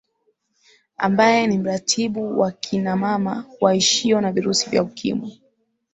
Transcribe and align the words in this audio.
ambaye 0.97 1.47
ni 1.47 1.57
mratibu 1.57 2.39
wa 2.39 2.51
kinamama 2.51 3.45
waishio 3.61 4.21
na 4.21 4.31
virusi 4.31 4.69
vya 4.69 4.83
ukimwi 4.83 5.41